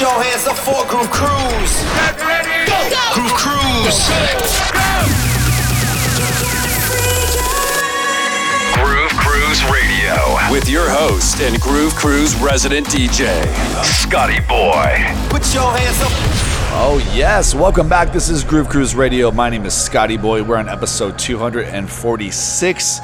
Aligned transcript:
Put 0.00 0.08
your 0.08 0.22
hands 0.24 0.46
up 0.46 0.56
for 0.56 0.82
Groove 0.88 1.10
Cruise. 1.10 1.84
Go, 2.16 2.80
go. 2.88 3.04
Groove 3.12 3.36
Cruise. 3.36 4.08
Go. 4.72 5.04
Groove 8.80 9.12
Cruise 9.20 9.62
Radio 9.64 10.16
with 10.50 10.70
your 10.70 10.88
host 10.88 11.42
and 11.42 11.60
Groove 11.60 11.94
Cruise 11.96 12.34
resident 12.36 12.86
DJ, 12.86 13.44
Scotty 13.84 14.40
Boy. 14.48 15.04
Put 15.28 15.52
your 15.52 15.70
hands 15.70 16.00
up. 16.00 16.08
Oh, 16.72 17.06
yes. 17.14 17.54
Welcome 17.54 17.86
back. 17.86 18.10
This 18.10 18.30
is 18.30 18.42
Groove 18.42 18.70
Cruise 18.70 18.94
Radio. 18.94 19.30
My 19.30 19.50
name 19.50 19.66
is 19.66 19.74
Scotty 19.74 20.16
Boy. 20.16 20.42
We're 20.42 20.56
on 20.56 20.70
episode 20.70 21.18
246. 21.18 23.00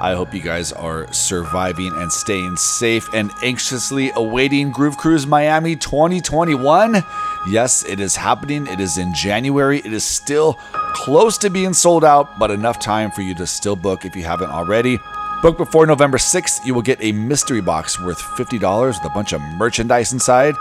I 0.00 0.14
hope 0.14 0.32
you 0.32 0.40
guys 0.40 0.72
are 0.72 1.12
surviving 1.12 1.92
and 1.94 2.10
staying 2.10 2.56
safe 2.56 3.06
and 3.12 3.30
anxiously 3.42 4.10
awaiting 4.16 4.70
Groove 4.70 4.96
Cruise 4.96 5.26
Miami 5.26 5.76
2021. 5.76 7.04
Yes, 7.46 7.84
it 7.84 8.00
is 8.00 8.16
happening. 8.16 8.66
It 8.66 8.80
is 8.80 8.96
in 8.96 9.12
January. 9.12 9.80
It 9.80 9.92
is 9.92 10.02
still 10.02 10.54
close 10.94 11.36
to 11.38 11.50
being 11.50 11.74
sold 11.74 12.02
out, 12.02 12.38
but 12.38 12.50
enough 12.50 12.78
time 12.78 13.10
for 13.10 13.20
you 13.20 13.34
to 13.34 13.46
still 13.46 13.76
book 13.76 14.06
if 14.06 14.16
you 14.16 14.22
haven't 14.22 14.50
already. 14.50 14.98
Book 15.42 15.58
before 15.58 15.86
November 15.86 16.16
6th, 16.16 16.64
you 16.64 16.74
will 16.74 16.80
get 16.80 16.96
a 17.02 17.12
mystery 17.12 17.60
box 17.60 18.00
worth 18.00 18.20
$50 18.20 18.86
with 18.86 19.04
a 19.04 19.10
bunch 19.10 19.34
of 19.34 19.42
merchandise 19.58 20.14
inside. 20.14 20.54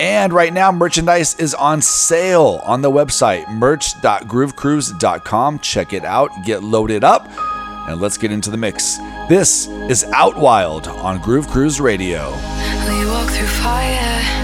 And 0.00 0.32
right 0.32 0.52
now, 0.52 0.72
merchandise 0.72 1.38
is 1.38 1.54
on 1.54 1.80
sale 1.80 2.60
on 2.64 2.82
the 2.82 2.90
website 2.90 3.48
merch.groovecruise.com. 3.52 5.60
Check 5.60 5.92
it 5.92 6.04
out, 6.04 6.30
get 6.44 6.64
loaded 6.64 7.04
up 7.04 7.28
and 7.88 8.00
let's 8.00 8.16
get 8.16 8.32
into 8.32 8.50
the 8.50 8.56
mix. 8.56 8.98
This 9.28 9.68
is 9.88 10.04
Outwild 10.12 10.86
on 10.88 11.20
Groove 11.20 11.48
Cruise 11.48 11.80
Radio. 11.80 12.30
We 12.30 13.06
walk 13.06 13.28
through 13.30 13.46
fire. 13.46 14.39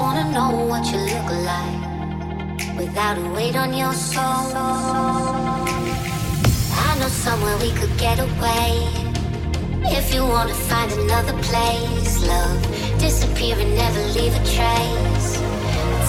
wanna 0.00 0.30
know 0.30 0.50
what 0.66 0.84
you 0.92 0.98
look 0.98 1.30
like 1.52 2.76
without 2.78 3.18
a 3.18 3.30
weight 3.34 3.56
on 3.56 3.74
your 3.74 3.92
soul. 3.92 4.52
I 6.86 6.96
know 7.00 7.08
somewhere 7.08 7.56
we 7.58 7.72
could 7.72 7.94
get 7.98 8.18
away 8.20 8.70
if 9.98 10.14
you 10.14 10.22
wanna 10.24 10.54
find 10.54 10.92
another 10.92 11.36
place. 11.48 12.22
Love, 12.22 12.62
disappear 13.00 13.56
and 13.58 13.74
never 13.74 14.02
leave 14.16 14.34
a 14.40 14.42
trace. 14.54 15.30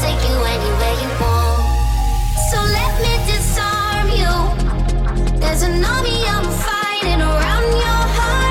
Take 0.03 0.21
you 0.29 0.37
anywhere 0.55 0.95
you 1.03 1.09
want. 1.21 1.61
So 2.49 2.57
let 2.77 2.93
me 3.03 3.13
disarm 3.31 4.07
you. 4.21 4.33
There's 5.39 5.63
an 5.63 5.83
army 5.83 6.17
I'm 6.35 6.47
fighting 6.67 7.21
around 7.21 7.69
your 7.85 8.03
heart. 8.17 8.48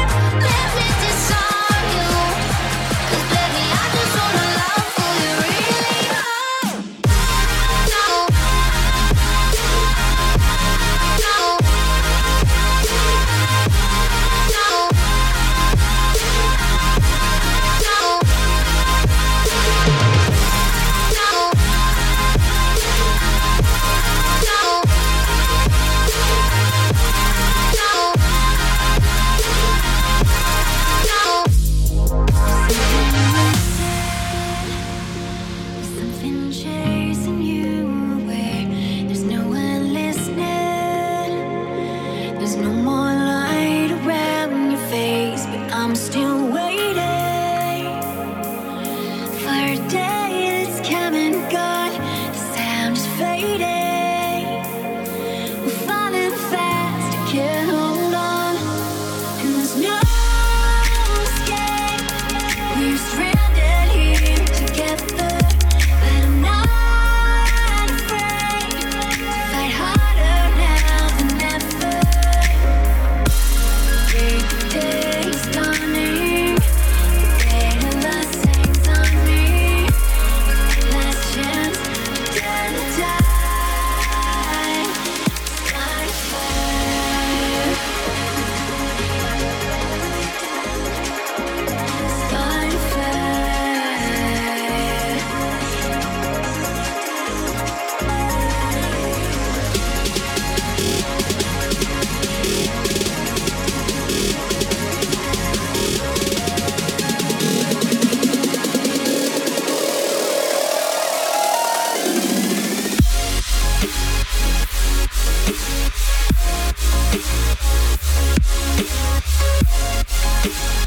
Thank 120.40 120.78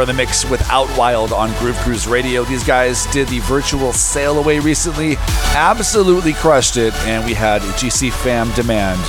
in 0.00 0.06
the 0.06 0.14
mix 0.14 0.48
with 0.48 0.60
Outwild 0.62 1.32
on 1.32 1.52
Groove 1.58 1.76
Cruise 1.76 2.06
Radio. 2.06 2.44
These 2.44 2.64
guys 2.64 3.06
did 3.06 3.28
the 3.28 3.40
virtual 3.40 3.92
sail 3.92 4.38
away 4.38 4.58
recently, 4.58 5.16
absolutely 5.54 6.32
crushed 6.32 6.76
it, 6.76 6.94
and 7.06 7.24
we 7.24 7.34
had 7.34 7.62
GC 7.62 8.12
Fam 8.12 8.50
demand 8.52 9.00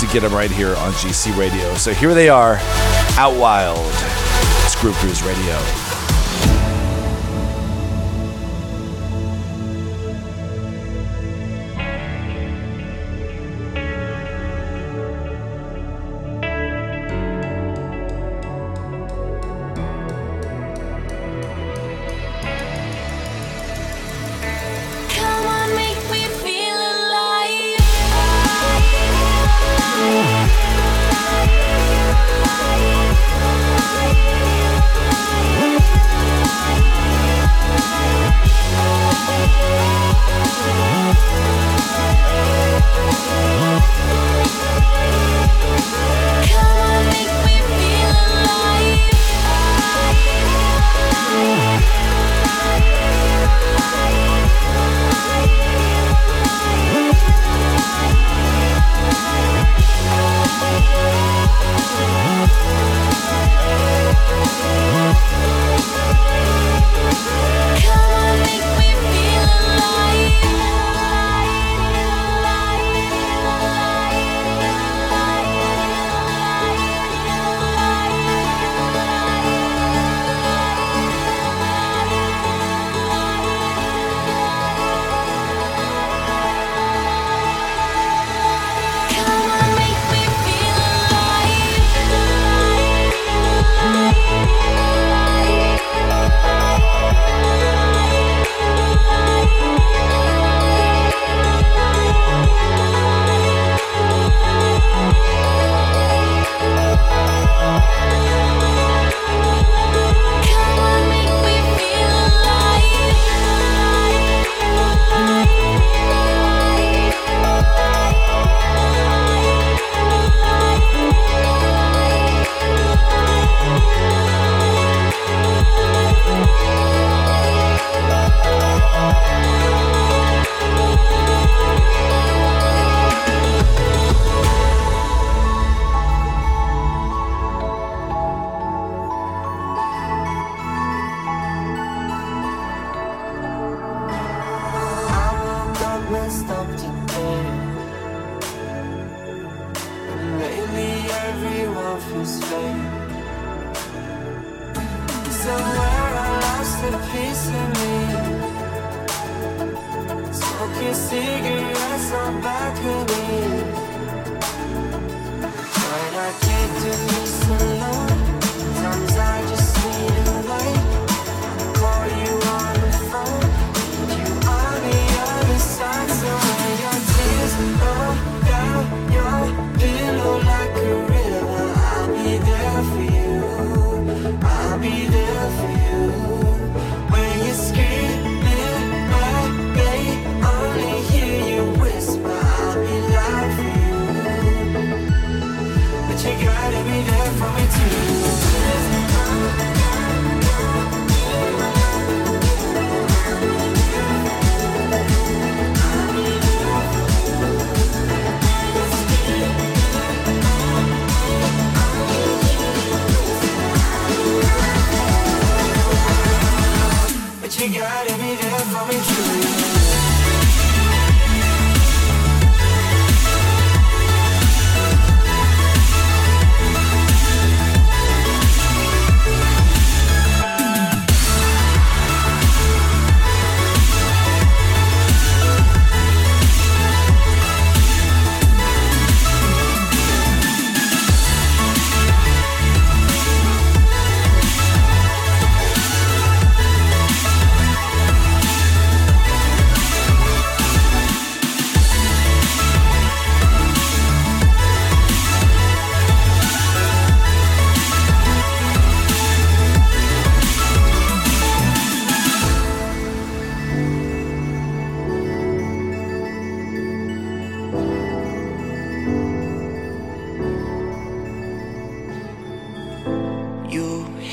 to 0.00 0.06
get 0.12 0.20
them 0.20 0.34
right 0.34 0.50
here 0.50 0.74
on 0.76 0.92
GC 0.92 1.36
Radio. 1.36 1.74
So 1.74 1.92
here 1.92 2.14
they 2.14 2.28
are, 2.28 2.56
Outwild. 3.16 3.92
It's 4.64 4.74
Groove 4.76 4.96
Cruise 4.96 5.22
Radio. 5.22 5.85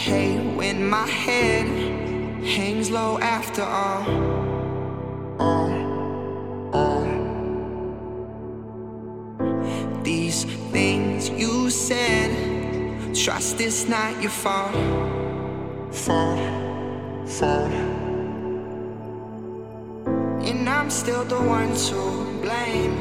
Hate 0.04 0.44
when 0.58 0.90
my 0.90 1.08
head 1.08 1.66
hangs 2.44 2.92
low 2.92 3.18
after 3.20 3.62
all. 3.62 4.04
All, 5.40 5.72
all. 6.74 7.08
These 10.04 10.44
things 10.74 11.30
you 11.30 11.70
said, 11.70 12.30
trust 13.16 13.62
is 13.62 13.88
not 13.88 14.22
your 14.22 14.30
fault. 14.30 14.74
fall, 15.94 16.38
fall. 17.26 17.72
And 20.44 20.68
I'm 20.68 20.90
still 20.90 21.24
the 21.24 21.40
one 21.40 21.74
to 21.88 22.02
blame. 22.42 22.96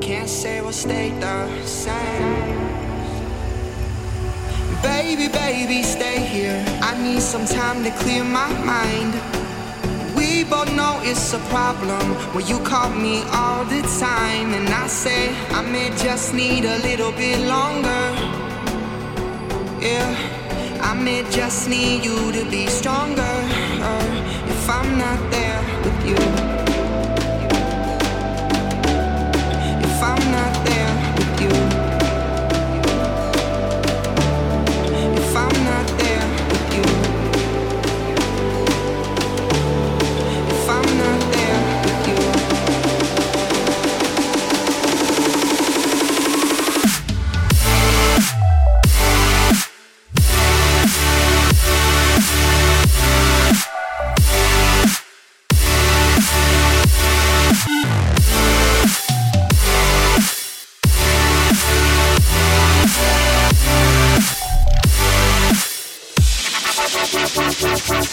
Can't 0.00 0.28
say 0.28 0.60
we'll 0.60 0.70
stay 0.70 1.10
the 1.18 1.66
same. 1.66 2.83
Baby, 4.84 5.28
baby, 5.28 5.82
stay 5.82 6.18
here. 6.20 6.62
I 6.82 6.92
need 7.02 7.22
some 7.22 7.46
time 7.46 7.82
to 7.84 7.90
clear 8.02 8.22
my 8.22 8.52
mind. 8.64 9.14
We 10.14 10.44
both 10.44 10.70
know 10.76 11.00
it's 11.02 11.32
a 11.32 11.38
problem 11.48 12.04
when 12.34 12.46
you 12.46 12.58
call 12.60 12.90
me 12.90 13.22
all 13.32 13.64
the 13.64 13.80
time. 13.98 14.52
And 14.52 14.68
I 14.68 14.86
say 14.86 15.34
I 15.58 15.62
may 15.62 15.88
just 16.04 16.34
need 16.34 16.66
a 16.66 16.78
little 16.88 17.12
bit 17.12 17.38
longer. 17.48 18.04
Yeah, 19.80 20.10
I 20.82 20.92
may 20.92 21.22
just 21.30 21.66
need 21.66 22.04
you 22.04 22.20
to 22.32 22.44
be 22.50 22.66
stronger 22.66 23.34
uh, 23.88 24.06
if 24.52 24.68
I'm 24.68 24.98
not 24.98 25.20
there 25.30 25.60
with 25.84 26.00
you. 26.10 26.20
If 29.88 29.96
I'm 30.12 30.24
not 30.30 30.43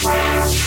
I 0.03 0.61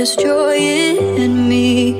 destroying 0.00 1.46
me. 1.46 1.92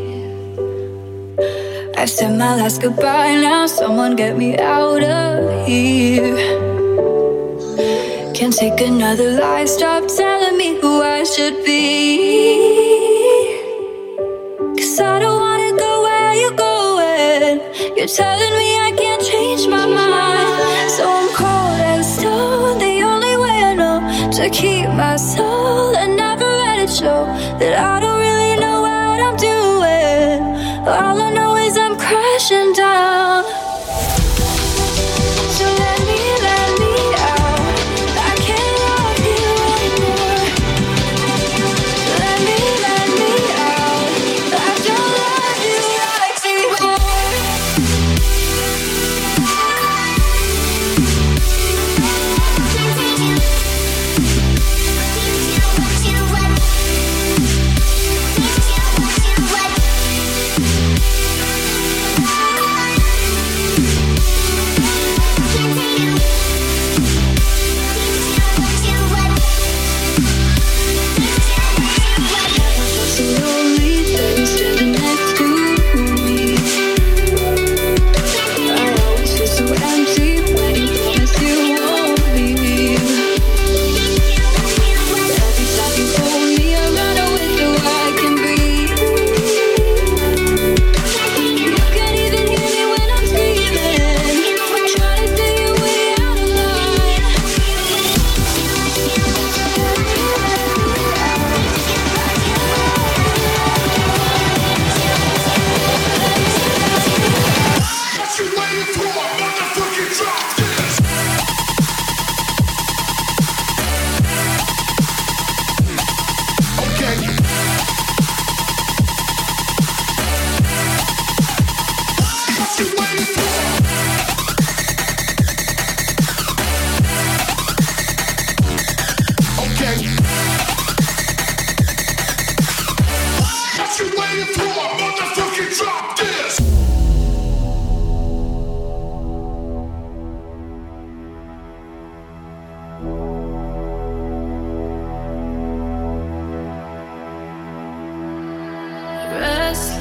I've 1.98 2.08
said 2.08 2.32
my 2.38 2.56
last 2.56 2.80
goodbye 2.80 3.34
now, 3.34 3.66
someone 3.66 4.16
get 4.16 4.38
me 4.38 4.56
out 4.56 5.02
of 5.02 5.66
here. 5.66 6.34
Can't 8.32 8.56
take 8.56 8.80
another 8.80 9.32
lie, 9.32 9.66
stop 9.66 10.08
telling 10.08 10.56
me 10.56 10.80
who 10.80 11.02
I 11.02 11.24
should 11.24 11.62
be. 11.62 11.82
Cause 14.78 14.98
I 14.98 15.18
don't 15.18 15.38
wanna 15.44 15.72
go 15.84 15.92
where 16.06 16.32
you're 16.40 16.58
going. 16.70 17.56
You're 17.98 18.14
telling 18.22 18.54
me 18.60 18.70
I 18.88 18.92
can't 19.02 19.22
change 19.32 19.68
my 19.68 19.84
mind. 19.84 20.90
So 20.96 21.02
I'm 21.18 21.28
cold 21.40 21.80
and 21.92 22.02
stone, 22.02 22.78
the 22.78 22.94
only 23.10 23.36
way 23.42 23.56
I 23.70 23.74
know 23.74 23.98
to 24.38 24.48
keep 24.48 24.88
my 24.88 25.16
soul 25.16 25.94
and 25.94 26.18
it 26.18 26.29
show 26.90 27.24
that 27.60 27.78
I 27.78 28.00
don't 28.00 28.18
really 28.18 28.56
know 28.56 28.82
what 28.82 29.20
I'm 29.22 29.36
doing. 29.36 30.42
All 30.88 31.20
I 31.22 31.30
know 31.32 31.54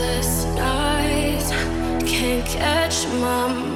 restless 0.10 0.45
nights 0.55 1.49
can't 2.10 2.45
catch 2.45 3.05
my 3.20 3.47
mind. 3.47 3.68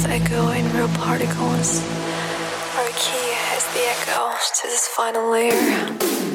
Self 0.00 0.12
echo 0.12 0.48
in 0.50 0.64
real 0.72 0.88
particles. 0.88 1.82
Our 2.76 2.88
key 2.96 3.34
is 3.56 3.64
the 3.74 3.84
echo 3.88 4.32
to 4.54 4.62
this 4.62 4.88
final 4.88 5.30
layer. 5.30 6.29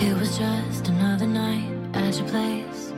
It 0.00 0.16
was 0.16 0.38
just 0.38 0.86
another 0.86 1.26
night 1.26 1.68
at 1.92 2.16
your 2.16 2.28
place. 2.28 2.92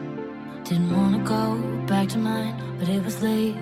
Didn't 0.64 0.94
wanna 0.94 1.24
go 1.24 1.56
back 1.86 2.08
to 2.10 2.18
mine, 2.18 2.54
but 2.78 2.90
it 2.90 3.02
was 3.02 3.22
late. 3.22 3.56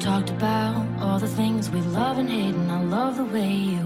Talked 0.00 0.30
about 0.30 0.84
all 1.00 1.20
the 1.20 1.28
things 1.28 1.70
we 1.70 1.80
love 1.82 2.18
and 2.18 2.28
hate, 2.28 2.54
and 2.54 2.70
I 2.72 2.82
love 2.82 3.16
the 3.18 3.24
way 3.24 3.52
you 3.52 3.84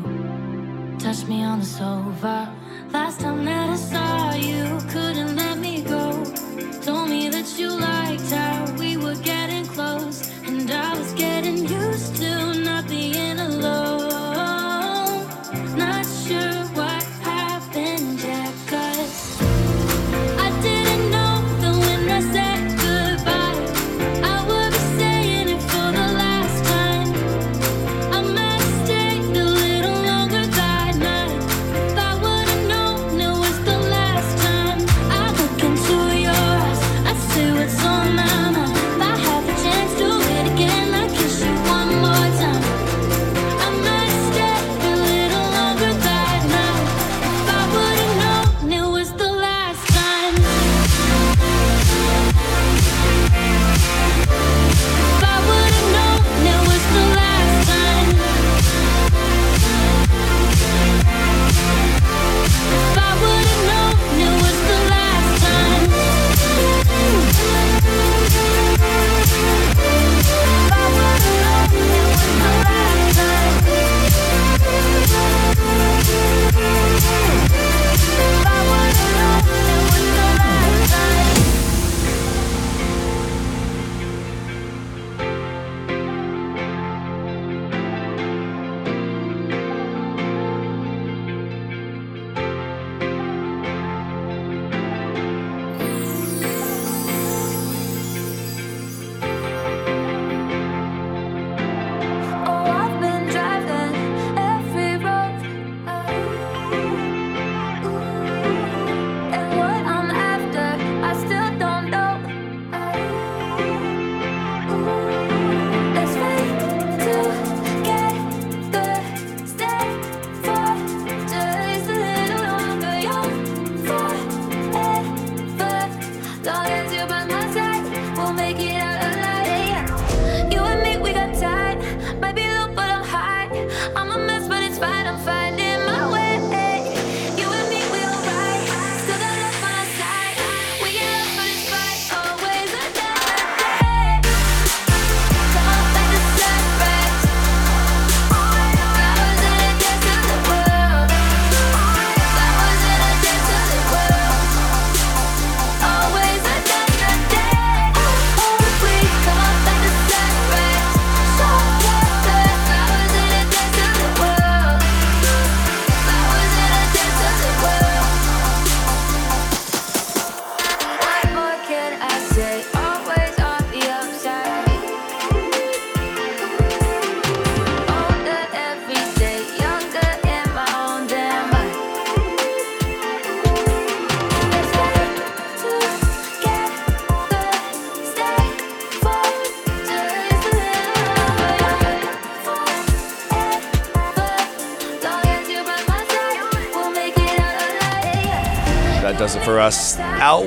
touched 0.98 1.28
me 1.28 1.42
on 1.42 1.58
the 1.60 1.66
sofa. 1.66 2.50
Last 2.90 3.20
time 3.20 3.44
that 3.44 3.68
I 3.70 3.76
saw 3.76 4.34
you, 4.34 4.64
couldn't 4.88 5.36
let 5.36 5.58
me 5.58 5.82
go. 5.82 6.24
Told 6.80 7.10
me 7.10 7.28
that 7.28 7.58
you 7.58 7.68
liked 7.68 8.30
how 8.30 8.49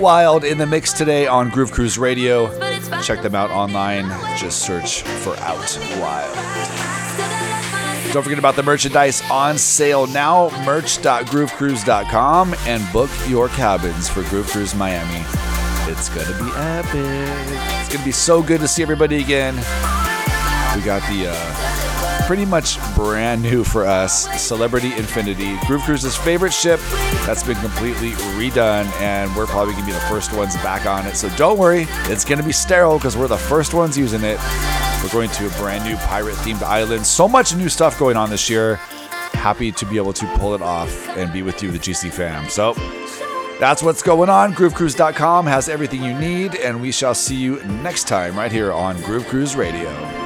Wild 0.03 0.43
in 0.43 0.57
the 0.57 0.67
mix 0.67 0.91
today 0.91 1.27
on 1.27 1.49
Groove 1.49 1.71
Cruise 1.71 1.97
Radio. 1.97 2.49
Check 3.01 3.21
them 3.21 3.35
out 3.35 3.49
online. 3.51 4.09
Just 4.37 4.59
search 4.59 5.01
for 5.01 5.33
Out 5.37 5.79
Wild. 5.97 6.35
Don't 8.11 8.21
forget 8.21 8.37
about 8.37 8.57
the 8.57 8.63
merchandise 8.63 9.21
on 9.31 9.57
sale 9.57 10.05
now. 10.07 10.49
Merch.groovecruise.com 10.65 12.53
and 12.65 12.91
book 12.91 13.09
your 13.29 13.47
cabins 13.47 14.09
for 14.09 14.23
Groove 14.23 14.47
Cruise 14.47 14.75
Miami. 14.75 15.25
It's 15.89 16.09
gonna 16.09 16.37
be 16.37 16.51
epic. 16.57 16.99
It's 17.79 17.93
gonna 17.93 18.03
be 18.03 18.11
so 18.11 18.43
good 18.43 18.59
to 18.59 18.67
see 18.67 18.81
everybody 18.83 19.21
again. 19.21 19.55
We 20.75 20.81
got 20.81 21.01
the 21.09 21.27
uh, 21.29 21.72
pretty 22.25 22.45
much 22.45 22.77
brand 22.95 23.41
new 23.41 23.63
for 23.63 23.85
us 23.85 24.27
Celebrity 24.41 24.93
Infinity, 24.93 25.57
Groove 25.67 25.81
Cruise's 25.83 26.15
favorite 26.15 26.53
ship 26.53 26.79
that's 27.25 27.43
been 27.43 27.57
completely 27.57 28.11
redone, 28.37 28.85
and 29.01 29.35
we're 29.35 29.45
probably 29.45 29.73
gonna 29.73 29.85
be 29.85 29.91
the 29.91 29.99
first 30.01 30.33
ones 30.33 30.55
back 30.57 30.85
on 30.85 31.05
it. 31.05 31.15
So 31.15 31.29
don't 31.35 31.57
worry, 31.57 31.85
it's 32.05 32.23
gonna 32.25 32.43
be 32.43 32.51
sterile 32.51 32.97
because 32.97 33.17
we're 33.17 33.27
the 33.27 33.37
first 33.37 33.73
ones 33.73 33.97
using 33.97 34.23
it. 34.23 34.39
We're 35.03 35.09
going 35.11 35.29
to 35.31 35.47
a 35.47 35.49
brand 35.59 35.83
new 35.83 35.97
pirate 35.97 36.35
themed 36.37 36.61
island. 36.61 37.05
So 37.05 37.27
much 37.27 37.55
new 37.55 37.69
stuff 37.69 37.99
going 37.99 38.15
on 38.15 38.29
this 38.29 38.49
year. 38.49 38.75
Happy 39.33 39.71
to 39.73 39.85
be 39.85 39.97
able 39.97 40.13
to 40.13 40.25
pull 40.37 40.55
it 40.55 40.61
off 40.61 41.09
and 41.17 41.31
be 41.33 41.41
with 41.41 41.61
you, 41.61 41.71
the 41.71 41.79
GC 41.79 42.09
fam. 42.09 42.47
So 42.49 42.73
that's 43.59 43.83
what's 43.83 44.01
going 44.01 44.29
on. 44.29 44.53
GrooveCruise.com 44.53 45.45
has 45.45 45.67
everything 45.67 46.03
you 46.03 46.17
need, 46.17 46.55
and 46.55 46.81
we 46.81 46.91
shall 46.91 47.15
see 47.15 47.35
you 47.35 47.61
next 47.63 48.07
time 48.07 48.37
right 48.37 48.51
here 48.51 48.71
on 48.71 49.01
Groove 49.01 49.27
Cruise 49.27 49.55
Radio. 49.55 50.22